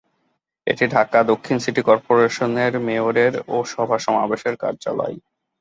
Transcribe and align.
এটি 0.67 0.85
ঢাকা 0.87 1.19
দক্ষিণ 1.31 1.57
সিটি 1.59 1.81
কর্পোরেশনের 1.83 2.73
মেয়রের 2.87 3.33
ও 3.47 3.67
সভা-সমাবেশের 3.71 4.55
কার্যালয়। 4.57 5.15